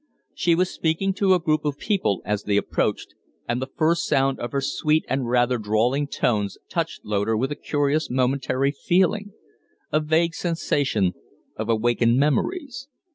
[0.33, 3.13] She was speaking to a group of people as they approached,
[3.47, 7.55] and the first sound of her sweet and rather drawling tones touched Loder with a
[7.55, 9.31] curious momentary feeling
[9.91, 11.13] a vague suggestion
[11.55, 12.87] of awakened memories.